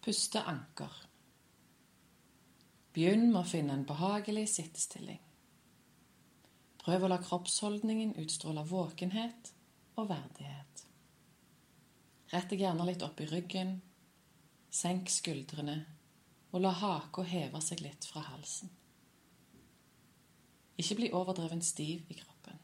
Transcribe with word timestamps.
Pusteanker. 0.00 0.92
Begynn 2.96 3.26
med 3.26 3.42
å 3.42 3.48
finne 3.48 3.74
en 3.76 3.82
behagelig 3.84 4.46
sittestilling. 4.54 5.18
Prøv 6.80 7.04
å 7.04 7.10
la 7.12 7.18
kroppsholdningen 7.20 8.14
utstråle 8.22 8.64
våkenhet 8.64 9.50
og 10.00 10.08
verdighet. 10.08 10.84
Rett 12.32 12.48
deg 12.48 12.64
gjerne 12.64 12.86
litt 12.88 13.04
opp 13.04 13.20
i 13.20 13.26
ryggen, 13.28 13.74
senk 14.72 15.12
skuldrene, 15.12 15.76
og 16.48 16.64
la 16.64 16.72
haka 16.80 17.26
heve 17.28 17.60
seg 17.60 17.84
litt 17.84 18.08
fra 18.08 18.24
halsen. 18.30 18.72
Ikke 20.80 20.96
bli 21.02 21.12
overdreven 21.12 21.60
stiv 21.60 22.08
i 22.08 22.16
kroppen. 22.22 22.56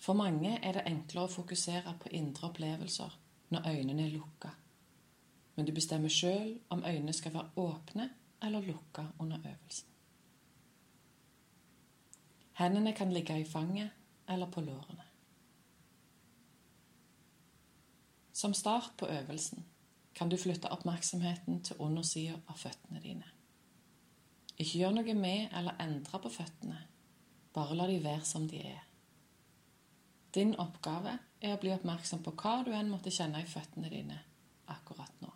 For 0.00 0.16
mange 0.16 0.56
er 0.56 0.80
det 0.80 0.88
enklere 0.88 1.28
å 1.28 1.34
fokusere 1.36 1.98
på 2.00 2.16
indre 2.16 2.48
opplevelser 2.48 3.20
når 3.52 3.72
øynene 3.74 4.08
er 4.08 4.16
lukka 4.16 4.56
men 5.60 5.66
du 5.68 5.74
bestemmer 5.76 6.08
sjøl 6.08 6.54
om 6.72 6.80
øynene 6.88 7.12
skal 7.12 7.34
være 7.34 7.50
åpne 7.60 8.06
eller 8.42 8.64
lukka 8.64 9.02
under 9.20 9.36
øvelsen. 9.36 9.88
Hendene 12.56 12.94
kan 12.96 13.12
ligge 13.12 13.40
i 13.40 13.44
fanget 13.44 13.90
eller 14.28 14.48
på 14.50 14.60
lårene. 14.60 15.04
Som 18.32 18.54
start 18.54 18.94
på 18.98 19.06
øvelsen 19.06 19.66
kan 20.14 20.28
du 20.28 20.36
flytte 20.36 20.72
oppmerksomheten 20.72 21.60
til 21.62 21.76
undersida 21.78 22.38
av 22.48 22.56
føttene 22.56 23.02
dine. 23.04 23.28
Ikke 24.56 24.78
gjør 24.78 24.96
noe 24.96 25.14
med 25.14 25.52
eller 25.52 25.76
endre 25.84 26.22
på 26.24 26.32
føttene, 26.38 26.78
bare 27.52 27.76
la 27.76 27.90
de 27.90 28.00
være 28.04 28.24
som 28.24 28.48
de 28.48 28.64
er. 28.64 28.80
Din 30.34 30.56
oppgave 30.56 31.18
er 31.42 31.52
å 31.52 31.60
bli 31.60 31.74
oppmerksom 31.76 32.24
på 32.24 32.32
hva 32.32 32.62
du 32.64 32.72
enn 32.72 32.88
måtte 32.88 33.12
kjenne 33.12 33.44
i 33.44 33.52
føttene 33.58 33.92
dine 33.92 34.22
akkurat 34.70 35.20
nå. 35.20 35.34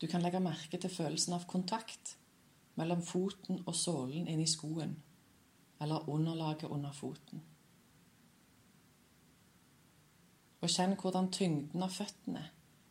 Du 0.00 0.06
kan 0.08 0.22
legge 0.24 0.40
merke 0.40 0.78
til 0.80 0.90
følelsen 0.90 1.36
av 1.36 1.46
kontakt 1.48 2.16
mellom 2.80 3.02
foten 3.04 3.60
og 3.66 3.74
sålen 3.76 4.28
inni 4.28 4.46
skoen, 4.48 4.94
eller 5.80 6.08
underlaget 6.08 6.70
under 6.72 6.92
foten. 6.96 7.42
Og 10.60 10.68
kjenn 10.68 10.96
hvordan 11.00 11.30
tyngden 11.32 11.84
av 11.84 11.92
føttene 11.92 12.46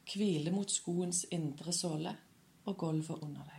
hviler 0.09 0.53
mot 0.53 0.69
skoens 0.73 1.23
indre 1.33 1.73
såle 1.73 2.15
og 2.65 2.77
gulvet 2.77 3.25
under 3.25 3.45
deg. 3.45 3.58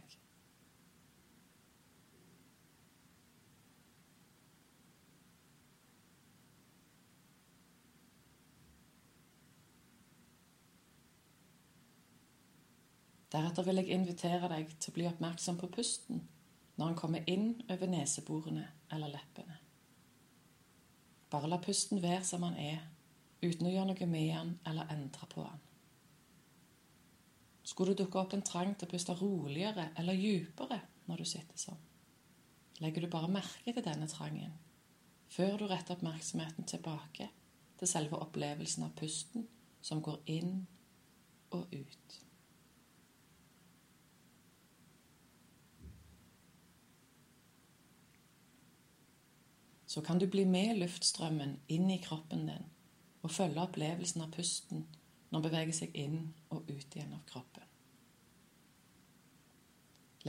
Deretter 13.30 13.66
vil 13.66 13.78
jeg 13.78 13.94
invitere 13.94 14.48
deg 14.50 14.70
til 14.78 14.90
å 14.90 14.96
bli 14.96 15.06
oppmerksom 15.10 15.58
på 15.60 15.70
pusten 15.70 16.22
når 16.76 16.86
han 16.86 16.98
kommer 16.98 17.26
inn 17.30 17.50
over 17.70 17.90
neseborene 17.90 18.64
eller 18.90 19.12
leppene. 19.12 19.58
Bare 21.30 21.50
la 21.50 21.60
pusten 21.62 22.00
være 22.02 22.24
som 22.26 22.42
han 22.42 22.56
er, 22.58 22.80
uten 23.44 23.68
å 23.68 23.74
gjøre 23.74 23.90
noe 23.92 24.08
med 24.10 24.30
han 24.34 24.54
eller 24.66 24.88
endre 24.90 25.28
på 25.30 25.44
han. 25.44 25.60
Skulle 27.62 27.94
det 27.94 28.02
dukke 28.02 28.18
opp 28.18 28.34
en 28.34 28.42
trang 28.42 28.72
til 28.74 28.88
å 28.88 28.90
puste 28.90 29.14
roligere 29.20 29.90
eller 30.00 30.18
dypere 30.18 30.80
når 31.06 31.22
du 31.22 31.28
sitter 31.28 31.60
sånn, 31.60 31.78
legger 32.82 33.04
du 33.04 33.12
bare 33.12 33.30
merke 33.30 33.74
til 33.76 33.84
denne 33.84 34.08
trangen 34.10 34.56
før 35.30 35.60
du 35.60 35.68
retter 35.70 35.94
oppmerksomheten 35.94 36.66
tilbake 36.66 37.28
til 37.78 37.88
selve 37.88 38.18
opplevelsen 38.24 38.88
av 38.88 38.96
pusten 38.98 39.46
som 39.84 40.02
går 40.02 40.18
inn 40.34 40.64
og 41.54 41.70
ut. 41.70 42.18
Så 49.90 50.02
kan 50.06 50.18
du 50.18 50.26
bli 50.30 50.44
med 50.46 50.76
luftstrømmen 50.78 51.56
inn 51.66 51.88
i 51.90 51.98
kroppen 51.98 52.44
din 52.46 52.66
og 53.26 53.32
følge 53.34 53.58
opplevelsen 53.58 54.22
av 54.22 54.30
pusten 54.36 54.84
når 55.30 55.40
den 55.40 55.46
beveger 55.48 55.76
seg 55.80 55.96
inn 55.98 56.20
og 56.54 56.68
ut 56.68 56.94
igjen 56.94 57.16
av 57.16 57.24
kroppen. 57.26 57.64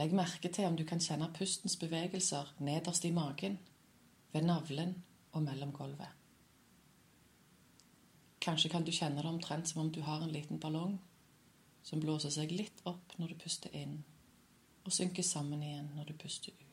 Legg 0.00 0.16
merke 0.18 0.50
til 0.50 0.66
om 0.66 0.78
du 0.78 0.82
kan 0.88 1.02
kjenne 1.04 1.30
pustens 1.36 1.78
bevegelser 1.78 2.50
nederst 2.58 3.06
i 3.06 3.12
magen, 3.14 3.60
ved 4.32 4.48
navlen 4.48 4.96
og 5.30 5.46
mellom 5.46 5.70
gulvet. 5.76 6.10
Kanskje 8.42 8.72
kan 8.72 8.82
du 8.82 8.90
kjenne 8.90 9.22
det 9.22 9.30
omtrent 9.30 9.70
som 9.70 9.84
om 9.84 9.92
du 9.94 10.00
har 10.02 10.24
en 10.24 10.34
liten 10.34 10.58
ballong 10.58 10.98
som 11.86 12.02
blåser 12.02 12.34
seg 12.34 12.50
litt 12.50 12.82
opp 12.88 13.14
når 13.18 13.30
du 13.30 13.40
puster 13.44 13.78
inn, 13.78 14.00
og 14.82 14.90
synker 14.90 15.22
sammen 15.22 15.62
igjen 15.62 15.92
når 15.94 16.10
du 16.10 16.18
puster 16.18 16.50
ut. 16.50 16.71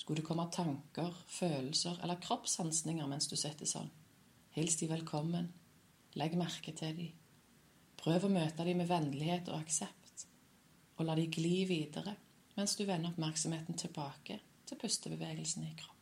Skulle 0.00 0.22
det 0.22 0.26
komme 0.30 0.46
tanker, 0.48 1.12
følelser 1.28 1.98
eller 2.00 2.20
kroppssansninger 2.24 3.08
mens 3.08 3.26
du 3.28 3.34
sitter 3.36 3.68
sånn, 3.68 3.90
hils 4.56 4.78
de 4.80 4.88
velkommen, 4.88 5.50
legg 6.16 6.38
merke 6.40 6.72
til 6.72 6.94
de. 6.96 7.08
Prøv 8.00 8.24
å 8.24 8.32
møte 8.32 8.64
de 8.64 8.74
med 8.78 8.88
vennlighet 8.88 9.52
og 9.52 9.60
aksept, 9.60 10.24
og 10.96 11.04
la 11.04 11.18
de 11.20 11.28
gli 11.28 11.66
videre 11.68 12.16
mens 12.56 12.78
du 12.80 12.86
vender 12.88 13.12
oppmerksomheten 13.12 13.76
tilbake 13.76 14.40
til 14.68 14.80
pustebevegelsene 14.80 15.68
i 15.68 15.76
kroppen. 15.76 15.99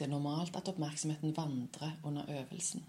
Det 0.00 0.06
er 0.06 0.14
normalt 0.14 0.54
at 0.56 0.68
oppmerksomheten 0.70 1.34
vandrer 1.36 1.98
under 2.08 2.24
øvelsen, 2.32 2.84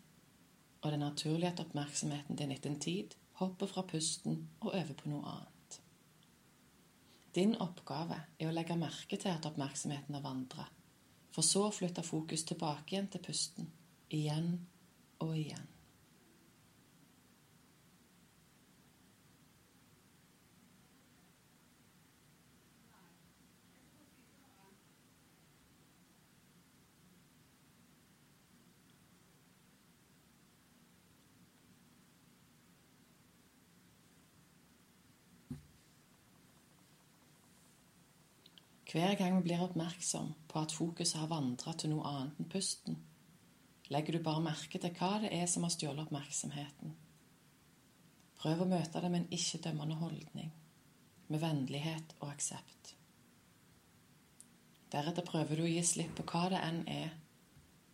og 0.82 0.86
det 0.92 0.96
er 0.96 1.02
naturlig 1.02 1.48
at 1.50 1.60
oppmerksomheten 1.60 2.38
din 2.40 2.54
etter 2.56 2.72
en 2.72 2.80
tid 2.80 3.18
hopper 3.42 3.68
fra 3.68 3.82
pusten 3.82 4.38
og 4.62 4.70
over 4.70 4.94
på 5.02 5.12
noe 5.12 5.34
annet. 5.34 5.80
Din 7.36 7.58
oppgave 7.66 8.22
er 8.40 8.48
å 8.48 8.54
legge 8.56 8.80
merke 8.80 9.20
til 9.20 9.34
at 9.34 9.50
oppmerksomheten 9.50 10.16
har 10.16 10.24
vandret, 10.24 10.72
for 11.36 11.44
så 11.44 11.66
å 11.68 11.76
flytte 11.76 12.08
fokus 12.08 12.48
tilbake 12.48 12.96
igjen 12.96 13.12
til 13.12 13.26
pusten, 13.28 13.68
igjen 14.08 14.54
og 15.20 15.36
igjen. 15.36 15.71
Hver 38.92 39.16
gang 39.16 39.38
vi 39.38 39.46
blir 39.46 39.62
oppmerksom 39.64 40.34
på 40.52 40.60
at 40.60 40.74
fokuset 40.76 41.22
har 41.22 41.30
vandret 41.32 41.80
til 41.80 41.94
noe 41.94 42.04
annet 42.10 42.40
enn 42.42 42.50
pusten, 42.52 42.98
legger 43.88 44.18
du 44.18 44.24
bare 44.26 44.44
merke 44.44 44.82
til 44.84 44.92
hva 44.98 45.14
det 45.24 45.32
er 45.32 45.48
som 45.48 45.64
har 45.64 45.72
stjålet 45.72 46.10
oppmerksomheten. 46.10 46.92
Prøv 48.42 48.64
å 48.64 48.68
møte 48.68 49.00
det 49.00 49.12
med 49.14 49.22
en 49.22 49.38
ikke-dømmende 49.38 49.96
holdning, 50.02 50.52
med 51.32 51.40
vennlighet 51.40 52.16
og 52.20 52.34
aksept. 52.34 52.96
Deretter 54.92 55.24
prøver 55.24 55.56
du 55.56 55.64
å 55.64 55.72
gi 55.72 55.84
slipp 55.88 56.18
på 56.18 56.28
hva 56.28 56.50
det 56.52 56.60
enn 56.60 56.82
er, 56.92 57.14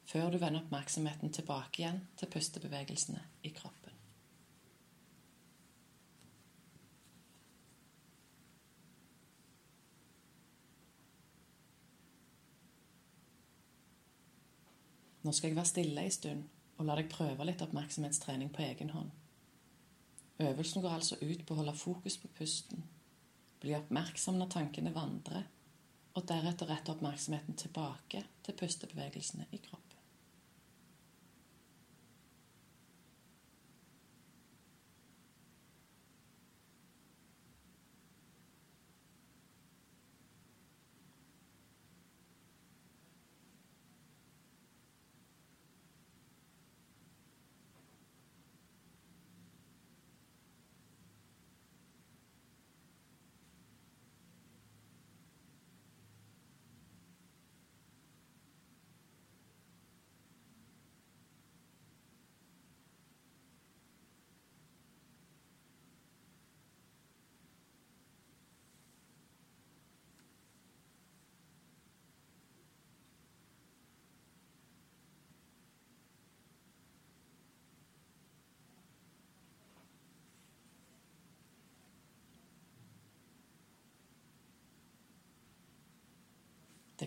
før 0.09 0.31
du 0.33 0.39
vender 0.41 0.63
oppmerksomheten 0.63 1.29
tilbake 1.35 1.83
igjen 1.83 2.01
til 2.17 2.31
pustebevegelsene 2.33 3.21
i 3.45 3.53
kroppen. 3.53 3.86
Nå 15.27 15.33
skal 15.35 15.51
jeg 15.51 15.57
være 15.57 15.67
stille 15.67 16.03
en 16.07 16.13
stund 16.15 16.43
og 16.77 16.85
la 16.87 16.95
deg 16.95 17.09
prøve 17.11 17.45
litt 17.49 17.59
oppmerksomhetstrening 17.65 18.51
på 18.53 18.61
egen 18.63 18.93
hånd. 18.93 19.09
Øvelsen 20.39 20.83
går 20.85 20.93
altså 20.93 21.17
ut 21.19 21.41
på 21.43 21.55
å 21.55 21.57
holde 21.57 21.73
fokus 21.75 22.15
på 22.21 22.29
pusten, 22.37 22.85
bli 23.59 23.73
oppmerksom 23.75 24.37
når 24.39 24.51
tankene 24.53 24.93
vandrer, 24.95 25.49
og 26.15 26.27
deretter 26.29 26.69
rette 26.71 26.93
oppmerksomheten 26.93 27.57
tilbake 27.59 28.21
til 28.45 28.57
pustebevegelsene 28.61 29.49
i 29.51 29.59
kroppen. 29.65 29.86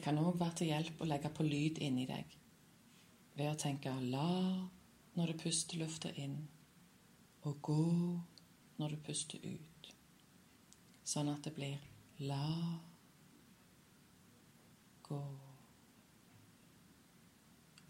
Det 0.00 0.06
kan 0.06 0.18
òg 0.18 0.38
være 0.40 0.56
til 0.56 0.70
hjelp 0.70 1.02
å 1.04 1.06
legge 1.10 1.28
på 1.36 1.44
lyd 1.44 1.78
inni 1.84 2.06
deg 2.08 2.30
ved 3.36 3.50
å 3.50 3.56
tenke 3.60 3.90
'la' 3.92 4.68
når 5.16 5.32
du 5.32 5.40
puster 5.42 5.76
lufta 5.76 6.08
inn, 6.22 6.48
og 7.42 7.58
'gå' 7.60 8.20
når 8.78 8.94
du 8.94 8.96
puster 9.08 9.44
ut. 9.44 9.90
Sånn 11.04 11.28
at 11.28 11.44
det 11.44 11.52
blir 11.52 11.76
'la', 12.18 12.80
'gå', 15.02 15.38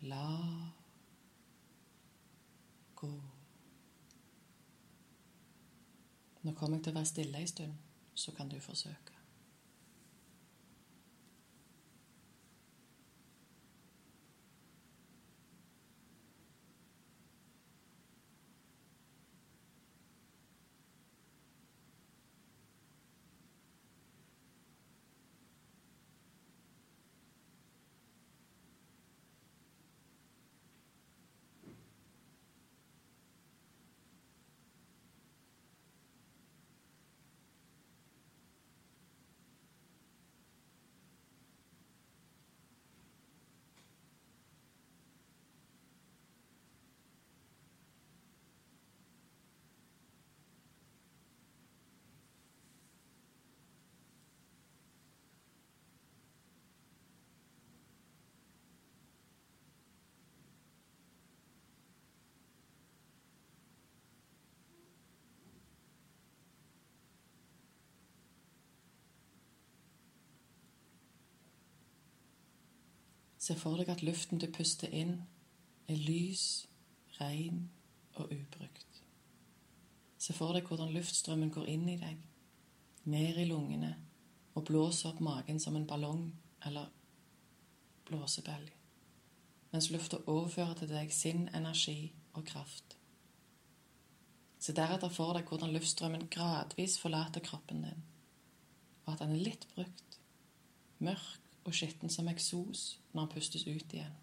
'la', 0.03 0.73
'gå'. 2.97 3.23
Nå 6.43 6.53
kommer 6.55 6.77
jeg 6.77 6.85
til 6.85 6.93
å 6.93 6.99
være 6.99 7.13
stille 7.15 7.39
en 7.39 7.55
stund, 7.55 7.75
så 8.15 8.33
kan 8.33 8.49
du 8.49 8.59
forsøke. 8.61 9.20
Se 73.41 73.57
for 73.57 73.81
deg 73.81 73.89
at 73.89 74.03
luften 74.05 74.41
du 74.41 74.51
puster 74.53 74.93
inn, 74.93 75.15
er 75.89 75.97
lys, 75.97 76.67
ren 77.17 77.71
og 78.21 78.29
ubrukt. 78.35 79.01
Se 80.21 80.37
for 80.37 80.53
deg 80.53 80.69
hvordan 80.69 80.93
luftstrømmen 80.93 81.53
går 81.55 81.71
inn 81.73 81.89
i 81.89 81.97
deg, 82.03 82.21
ned 83.09 83.41
i 83.41 83.49
lungene 83.49 83.95
og 84.53 84.67
blåser 84.69 85.15
opp 85.15 85.23
magen 85.25 85.61
som 85.63 85.79
en 85.79 85.89
ballong 85.89 86.27
eller 86.69 86.91
blåsebelg, 88.11 88.75
mens 89.73 89.89
lufta 89.95 90.21
overfører 90.27 90.77
til 90.83 90.93
deg 90.93 91.13
sin 91.15 91.47
energi 91.57 92.13
og 92.37 92.45
kraft. 92.51 92.99
Se 94.61 94.77
deretter 94.77 95.09
for 95.09 95.33
deg 95.39 95.49
hvordan 95.49 95.73
luftstrømmen 95.73 96.29
gradvis 96.29 96.99
forlater 97.01 97.41
kroppen 97.47 97.87
din, 97.87 98.09
og 99.07 99.15
at 99.15 99.25
den 99.25 99.39
er 99.39 99.47
litt 99.49 99.65
brukt, 99.73 100.21
mørk 101.01 101.40
og 101.65 101.75
skitten 101.75 102.11
som 102.11 102.29
eksos 102.29 102.99
når 103.13 103.27
han 103.27 103.33
pustes 103.35 103.67
ut 103.67 103.95
igjen. 103.95 104.19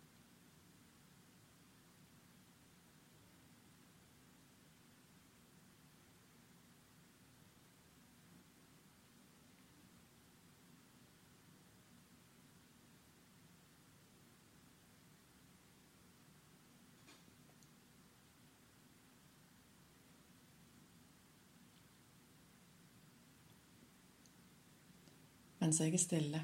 Mens 25.67 25.81
jeg 25.81 25.93
er 25.93 25.99
stille, 25.99 26.39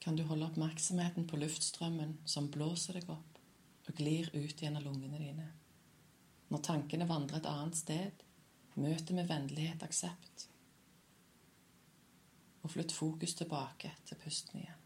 kan 0.00 0.16
du 0.16 0.22
holde 0.24 0.48
oppmerksomheten 0.48 1.26
på 1.28 1.36
luftstrømmen 1.40 2.16
som 2.24 2.48
blåser 2.52 2.96
deg 2.96 3.10
opp 3.12 3.40
og 3.88 3.96
glir 3.98 4.30
ut 4.32 4.62
gjennom 4.62 4.84
lungene 4.86 5.20
dine. 5.20 5.48
Når 6.50 6.64
tankene 6.66 7.08
vandrer 7.08 7.40
et 7.40 7.48
annet 7.50 7.78
sted, 7.78 8.24
møt 8.80 9.10
med 9.14 9.28
vennlighet 9.28 9.82
aksept, 9.86 10.46
og 12.62 12.72
flytt 12.74 12.92
fokus 12.92 13.34
tilbake 13.38 13.92
til 14.08 14.20
pusten 14.20 14.62
igjen. 14.62 14.79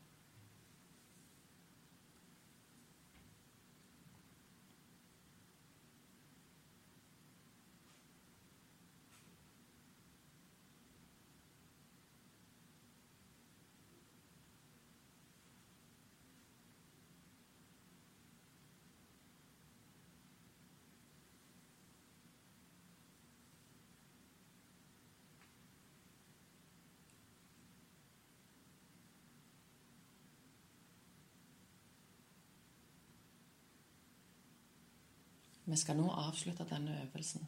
Vi 35.74 35.78
skal 35.80 35.96
nå 35.98 36.04
avslutte 36.06 36.62
denne 36.70 36.92
øvelsen. 37.02 37.46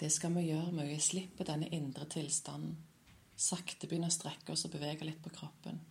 Det 0.00 0.08
skal 0.14 0.32
vi 0.32 0.46
gjøre 0.46 0.70
med 0.72 0.86
å 0.86 0.88
gi 0.88 0.96
slipp 1.04 1.36
på 1.36 1.44
denne 1.50 1.68
indre 1.68 2.06
tilstanden. 2.14 2.78
Sakte 3.36 3.90
begynne 3.90 4.08
å 4.08 4.14
strekke 4.16 4.54
oss 4.54 4.64
og 4.64 4.72
bevege 4.72 5.04
litt 5.04 5.20
på 5.20 5.34
kroppen. 5.36 5.82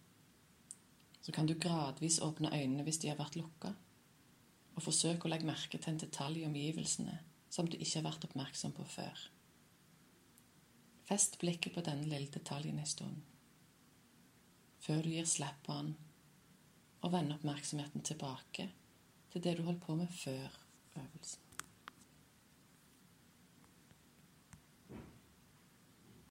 Så 1.21 1.35
kan 1.35 1.45
du 1.45 1.53
gradvis 1.53 2.17
åpne 2.25 2.49
øynene 2.49 2.87
hvis 2.87 3.03
de 3.03 3.11
har 3.13 3.21
vært 3.21 3.37
lukka, 3.37 3.75
og 4.73 4.81
forsøke 4.81 5.29
å 5.29 5.35
legge 5.35 5.51
merke 5.51 5.77
til 5.77 5.93
en 5.93 6.01
detalj 6.01 6.41
i 6.41 6.47
omgivelsene 6.49 7.19
som 7.53 7.69
du 7.69 7.77
ikke 7.77 7.99
har 7.99 8.09
vært 8.09 8.25
oppmerksom 8.25 8.73
på 8.73 8.89
før. 8.97 9.27
Fest 11.05 11.37
blikket 11.45 11.77
på 11.77 11.85
denne 11.85 12.09
lille 12.09 12.33
detaljen 12.33 12.81
en 12.81 12.89
stund 12.89 13.21
før 14.81 15.03
du 15.05 15.11
gir 15.13 15.27
slipp 15.29 15.61
på 15.67 15.77
den, 15.77 15.93
og 17.01 17.13
vender 17.13 17.37
oppmerksomheten 17.37 18.05
tilbake 18.05 18.69
til 19.31 19.43
det 19.43 19.57
du 19.57 19.63
holdt 19.67 19.83
på 19.85 19.95
med 19.95 20.11
før 20.13 20.59
øvelsen. 20.97 21.50